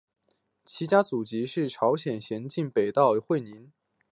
[0.65, 3.71] 其家的祖籍是朝鲜咸镜北道会宁。